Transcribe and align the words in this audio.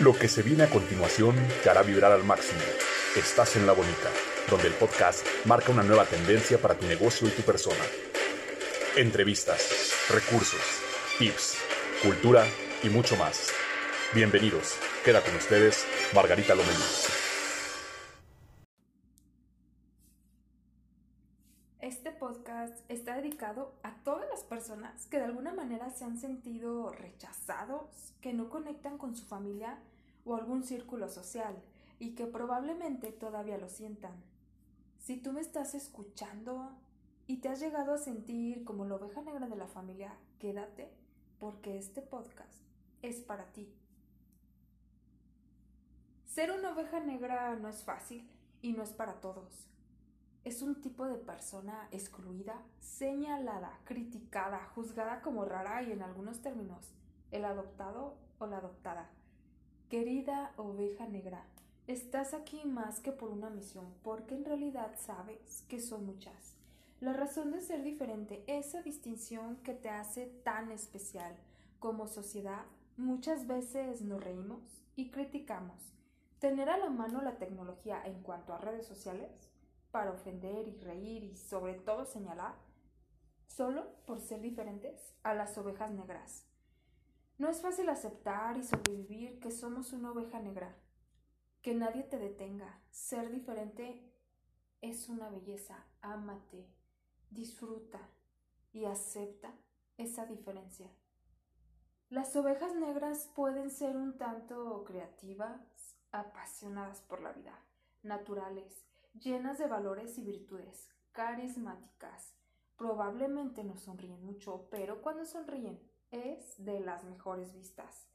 Lo 0.00 0.14
que 0.14 0.28
se 0.28 0.42
viene 0.42 0.62
a 0.62 0.70
continuación 0.70 1.36
te 1.62 1.68
hará 1.68 1.82
vibrar 1.82 2.10
al 2.10 2.24
máximo. 2.24 2.62
Estás 3.18 3.56
en 3.56 3.66
La 3.66 3.74
Bonita, 3.74 4.08
donde 4.48 4.68
el 4.68 4.72
podcast 4.72 5.26
marca 5.44 5.72
una 5.72 5.82
nueva 5.82 6.06
tendencia 6.06 6.56
para 6.56 6.74
tu 6.74 6.86
negocio 6.86 7.28
y 7.28 7.30
tu 7.32 7.42
persona. 7.42 7.84
Entrevistas, 8.96 9.92
recursos, 10.08 10.62
tips, 11.18 11.58
cultura 12.02 12.46
y 12.82 12.88
mucho 12.88 13.14
más. 13.16 13.50
Bienvenidos. 14.14 14.78
Queda 15.04 15.20
con 15.20 15.36
ustedes 15.36 15.84
Margarita 16.14 16.54
Lomelí. 16.54 16.80
Este 21.82 22.10
podcast 22.10 22.78
está 22.88 23.16
dedicado 23.16 23.74
a 23.82 23.96
todas 24.02 24.26
las 24.30 24.44
personas 24.44 25.06
que 25.08 25.18
de 25.18 25.24
alguna 25.24 25.52
manera 25.52 25.90
se 25.90 26.04
han 26.04 26.16
sentido 26.16 26.90
rechazados, 26.90 28.14
que 28.22 28.32
no 28.32 28.48
conectan 28.48 28.96
con 28.96 29.14
su 29.14 29.26
familia 29.26 29.78
o 30.24 30.34
algún 30.34 30.62
círculo 30.62 31.08
social 31.08 31.62
y 31.98 32.14
que 32.14 32.26
probablemente 32.26 33.12
todavía 33.12 33.58
lo 33.58 33.68
sientan. 33.68 34.14
Si 34.98 35.16
tú 35.16 35.32
me 35.32 35.40
estás 35.40 35.74
escuchando 35.74 36.72
y 37.26 37.38
te 37.38 37.48
has 37.48 37.60
llegado 37.60 37.94
a 37.94 37.98
sentir 37.98 38.64
como 38.64 38.84
la 38.84 38.96
oveja 38.96 39.22
negra 39.22 39.48
de 39.48 39.56
la 39.56 39.66
familia, 39.66 40.14
quédate 40.38 40.90
porque 41.38 41.78
este 41.78 42.02
podcast 42.02 42.62
es 43.02 43.20
para 43.20 43.46
ti. 43.52 43.72
Ser 46.26 46.52
una 46.52 46.72
oveja 46.72 47.00
negra 47.00 47.56
no 47.56 47.68
es 47.68 47.82
fácil 47.82 48.30
y 48.62 48.72
no 48.72 48.82
es 48.82 48.90
para 48.90 49.20
todos. 49.20 49.66
Es 50.44 50.62
un 50.62 50.80
tipo 50.80 51.06
de 51.06 51.16
persona 51.16 51.88
excluida, 51.90 52.62
señalada, 52.78 53.78
criticada, 53.84 54.64
juzgada 54.74 55.20
como 55.22 55.44
rara 55.44 55.82
y 55.82 55.92
en 55.92 56.02
algunos 56.02 56.40
términos, 56.40 56.94
el 57.30 57.44
adoptado 57.44 58.16
o 58.38 58.46
la 58.46 58.58
adoptada. 58.58 59.10
Querida 59.90 60.52
oveja 60.56 61.08
negra, 61.08 61.44
estás 61.88 62.32
aquí 62.32 62.64
más 62.64 63.00
que 63.00 63.10
por 63.10 63.28
una 63.28 63.50
misión, 63.50 63.92
porque 64.04 64.36
en 64.36 64.44
realidad 64.44 64.94
sabes 64.96 65.64
que 65.68 65.80
son 65.80 66.06
muchas. 66.06 66.54
La 67.00 67.12
razón 67.12 67.50
de 67.50 67.60
ser 67.60 67.82
diferente, 67.82 68.44
esa 68.46 68.82
distinción 68.82 69.56
que 69.64 69.74
te 69.74 69.88
hace 69.88 70.26
tan 70.44 70.70
especial. 70.70 71.34
Como 71.80 72.06
sociedad, 72.06 72.66
muchas 72.96 73.48
veces 73.48 74.00
nos 74.00 74.22
reímos 74.22 74.62
y 74.94 75.10
criticamos. 75.10 75.92
Tener 76.38 76.70
a 76.70 76.78
la 76.78 76.88
mano 76.88 77.20
la 77.20 77.38
tecnología 77.38 78.00
en 78.06 78.22
cuanto 78.22 78.54
a 78.54 78.58
redes 78.58 78.86
sociales 78.86 79.50
para 79.90 80.12
ofender 80.12 80.68
y 80.68 80.76
reír 80.76 81.24
y 81.24 81.36
sobre 81.36 81.74
todo 81.74 82.04
señalar, 82.04 82.54
solo 83.48 83.88
por 84.06 84.20
ser 84.20 84.40
diferentes 84.40 85.16
a 85.24 85.34
las 85.34 85.58
ovejas 85.58 85.90
negras. 85.90 86.49
No 87.40 87.48
es 87.48 87.62
fácil 87.62 87.88
aceptar 87.88 88.58
y 88.58 88.62
sobrevivir 88.62 89.40
que 89.40 89.50
somos 89.50 89.94
una 89.94 90.12
oveja 90.12 90.40
negra. 90.40 90.76
Que 91.62 91.72
nadie 91.74 92.02
te 92.02 92.18
detenga. 92.18 92.82
Ser 92.90 93.30
diferente 93.30 94.12
es 94.82 95.08
una 95.08 95.30
belleza. 95.30 95.86
Ámate, 96.02 96.68
disfruta 97.30 97.98
y 98.74 98.84
acepta 98.84 99.54
esa 99.96 100.26
diferencia. 100.26 100.90
Las 102.10 102.36
ovejas 102.36 102.74
negras 102.74 103.30
pueden 103.34 103.70
ser 103.70 103.96
un 103.96 104.18
tanto 104.18 104.84
creativas, 104.84 105.96
apasionadas 106.12 107.00
por 107.00 107.22
la 107.22 107.32
vida, 107.32 107.58
naturales, 108.02 108.84
llenas 109.18 109.56
de 109.56 109.66
valores 109.66 110.18
y 110.18 110.24
virtudes, 110.24 110.90
carismáticas. 111.12 112.34
Probablemente 112.76 113.64
no 113.64 113.78
sonríen 113.78 114.22
mucho, 114.22 114.68
pero 114.70 115.00
cuando 115.00 115.24
sonríen 115.24 115.89
es 116.10 116.64
de 116.64 116.80
las 116.80 117.04
mejores 117.04 117.52
vistas. 117.52 118.06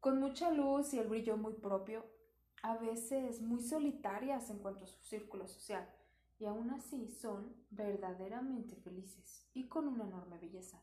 Con 0.00 0.20
mucha 0.20 0.50
luz 0.50 0.94
y 0.94 0.98
el 0.98 1.08
brillo 1.08 1.36
muy 1.36 1.54
propio, 1.54 2.04
a 2.62 2.76
veces 2.76 3.40
muy 3.40 3.62
solitarias 3.62 4.50
en 4.50 4.58
cuanto 4.58 4.84
a 4.84 4.88
su 4.88 5.00
círculo 5.02 5.46
social, 5.46 5.88
y 6.38 6.46
aún 6.46 6.70
así 6.70 7.08
son 7.08 7.54
verdaderamente 7.70 8.76
felices 8.76 9.46
y 9.54 9.68
con 9.68 9.88
una 9.88 10.04
enorme 10.04 10.38
belleza. 10.38 10.82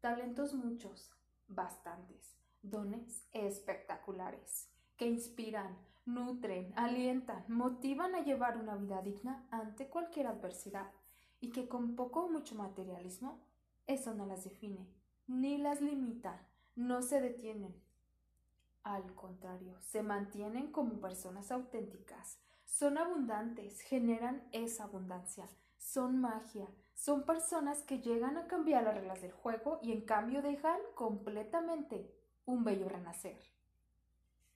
Talentos 0.00 0.54
muchos, 0.54 1.12
bastantes, 1.48 2.36
dones 2.62 3.26
espectaculares, 3.32 4.68
que 4.96 5.06
inspiran, 5.06 5.76
nutren, 6.04 6.72
alientan, 6.76 7.44
motivan 7.48 8.14
a 8.14 8.22
llevar 8.22 8.58
una 8.58 8.76
vida 8.76 9.02
digna 9.02 9.46
ante 9.50 9.88
cualquier 9.88 10.26
adversidad 10.26 10.90
y 11.40 11.50
que 11.50 11.68
con 11.68 11.96
poco 11.96 12.24
o 12.24 12.28
mucho 12.28 12.54
materialismo 12.54 13.40
eso 13.86 14.14
no 14.14 14.26
las 14.26 14.44
define, 14.44 14.86
ni 15.26 15.58
las 15.58 15.80
limita, 15.80 16.46
no 16.74 17.02
se 17.02 17.20
detienen. 17.20 17.74
Al 18.82 19.14
contrario, 19.14 19.80
se 19.80 20.02
mantienen 20.02 20.70
como 20.70 21.00
personas 21.00 21.50
auténticas, 21.50 22.38
son 22.64 22.98
abundantes, 22.98 23.80
generan 23.80 24.46
esa 24.52 24.84
abundancia, 24.84 25.48
son 25.76 26.20
magia, 26.20 26.68
son 26.94 27.24
personas 27.24 27.82
que 27.82 28.00
llegan 28.00 28.36
a 28.36 28.46
cambiar 28.46 28.84
las 28.84 28.94
reglas 28.94 29.20
del 29.20 29.32
juego 29.32 29.80
y 29.82 29.92
en 29.92 30.02
cambio 30.02 30.42
dejan 30.42 30.78
completamente 30.94 32.14
un 32.44 32.64
bello 32.64 32.88
renacer. 32.88 33.38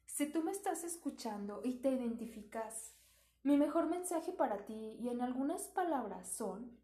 Si 0.06 0.26
tú 0.30 0.42
me 0.42 0.52
estás 0.52 0.84
escuchando 0.84 1.60
y 1.64 1.80
te 1.80 1.90
identificas, 1.90 2.94
mi 3.42 3.56
mejor 3.56 3.86
mensaje 3.86 4.32
para 4.32 4.64
ti 4.64 4.96
y 5.00 5.08
en 5.08 5.22
algunas 5.22 5.62
palabras 5.68 6.28
son 6.28 6.78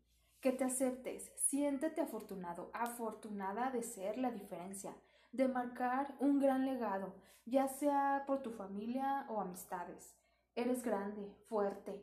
que 0.46 0.52
te 0.52 0.62
aceptes, 0.62 1.32
siéntete 1.34 2.00
afortunado, 2.00 2.70
afortunada 2.72 3.72
de 3.72 3.82
ser 3.82 4.16
la 4.16 4.30
diferencia, 4.30 4.94
de 5.32 5.48
marcar 5.48 6.14
un 6.20 6.38
gran 6.38 6.64
legado, 6.64 7.16
ya 7.46 7.66
sea 7.66 8.22
por 8.28 8.44
tu 8.44 8.52
familia 8.52 9.26
o 9.28 9.40
amistades. 9.40 10.14
Eres 10.54 10.84
grande, 10.84 11.34
fuerte 11.48 12.00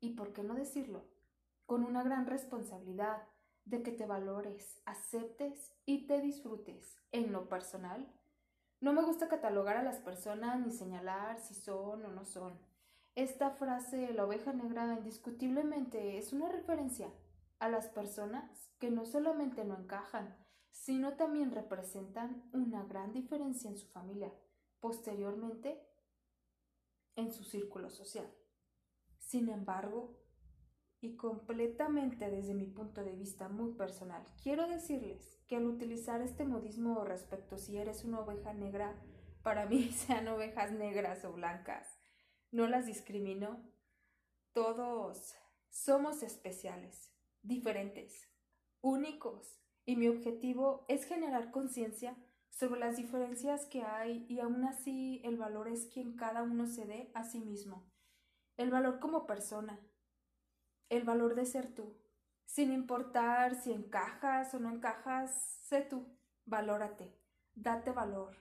y, 0.00 0.14
¿por 0.14 0.32
qué 0.32 0.42
no 0.42 0.54
decirlo? 0.56 1.04
Con 1.66 1.84
una 1.84 2.02
gran 2.02 2.26
responsabilidad 2.26 3.22
de 3.64 3.84
que 3.84 3.92
te 3.92 4.06
valores, 4.06 4.82
aceptes 4.86 5.72
y 5.86 6.08
te 6.08 6.20
disfrutes. 6.20 7.00
En 7.12 7.30
lo 7.30 7.48
personal, 7.48 8.12
no 8.80 8.92
me 8.92 9.04
gusta 9.04 9.28
catalogar 9.28 9.76
a 9.76 9.84
las 9.84 10.00
personas 10.00 10.58
ni 10.58 10.72
señalar 10.72 11.38
si 11.38 11.54
son 11.54 12.04
o 12.04 12.08
no 12.08 12.24
son. 12.24 12.58
Esta 13.14 13.50
frase, 13.50 14.12
la 14.14 14.24
oveja 14.24 14.52
negra, 14.52 14.96
indiscutiblemente 14.98 16.18
es 16.18 16.32
una 16.32 16.48
referencia 16.48 17.08
a 17.64 17.70
las 17.70 17.88
personas 17.88 18.70
que 18.78 18.90
no 18.90 19.06
solamente 19.06 19.64
no 19.64 19.78
encajan, 19.78 20.36
sino 20.70 21.16
también 21.16 21.50
representan 21.50 22.46
una 22.52 22.84
gran 22.84 23.14
diferencia 23.14 23.70
en 23.70 23.78
su 23.78 23.88
familia, 23.88 24.30
posteriormente 24.80 25.80
en 27.16 27.32
su 27.32 27.42
círculo 27.42 27.88
social. 27.88 28.30
Sin 29.16 29.48
embargo, 29.48 30.14
y 31.00 31.16
completamente 31.16 32.30
desde 32.30 32.52
mi 32.52 32.66
punto 32.66 33.02
de 33.02 33.14
vista 33.14 33.48
muy 33.48 33.72
personal, 33.72 34.26
quiero 34.42 34.68
decirles 34.68 35.40
que 35.48 35.56
al 35.56 35.64
utilizar 35.64 36.20
este 36.20 36.44
modismo 36.44 37.02
respecto 37.02 37.56
si 37.56 37.78
eres 37.78 38.04
una 38.04 38.20
oveja 38.20 38.52
negra, 38.52 38.94
para 39.42 39.64
mí 39.64 39.84
sean 39.90 40.28
ovejas 40.28 40.70
negras 40.72 41.24
o 41.24 41.32
blancas, 41.32 41.98
no 42.50 42.66
las 42.66 42.84
discrimino, 42.84 43.64
todos 44.52 45.34
somos 45.70 46.22
especiales 46.22 47.13
diferentes, 47.44 48.28
únicos, 48.80 49.60
y 49.86 49.96
mi 49.96 50.08
objetivo 50.08 50.84
es 50.88 51.04
generar 51.04 51.50
conciencia 51.50 52.16
sobre 52.48 52.80
las 52.80 52.96
diferencias 52.96 53.66
que 53.66 53.82
hay 53.82 54.24
y 54.28 54.40
aún 54.40 54.64
así 54.64 55.20
el 55.24 55.36
valor 55.36 55.68
es 55.68 55.86
quien 55.86 56.16
cada 56.16 56.42
uno 56.42 56.66
se 56.66 56.86
dé 56.86 57.10
a 57.14 57.24
sí 57.24 57.40
mismo. 57.40 57.90
El 58.56 58.70
valor 58.70 58.98
como 58.98 59.26
persona, 59.26 59.78
el 60.88 61.04
valor 61.04 61.34
de 61.34 61.44
ser 61.46 61.74
tú, 61.74 61.96
sin 62.46 62.72
importar 62.72 63.56
si 63.56 63.72
encajas 63.72 64.54
o 64.54 64.60
no 64.60 64.70
encajas, 64.70 65.58
sé 65.64 65.82
tú, 65.82 66.06
valórate, 66.46 67.18
date 67.54 67.90
valor, 67.90 68.36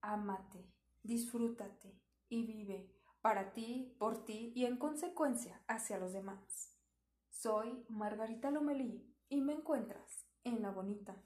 ámate, 0.00 0.72
disfrútate 1.02 2.00
y 2.28 2.46
vive 2.46 2.94
para 3.20 3.52
ti, 3.52 3.96
por 3.98 4.24
ti 4.24 4.52
y 4.54 4.64
en 4.64 4.76
consecuencia 4.76 5.60
hacia 5.66 5.98
los 5.98 6.12
demás. 6.12 6.77
Soy 7.40 7.84
Margarita 7.88 8.50
Lomelí 8.50 9.00
y 9.28 9.40
me 9.42 9.52
encuentras 9.52 10.26
en 10.42 10.60
La 10.60 10.72
Bonita. 10.72 11.22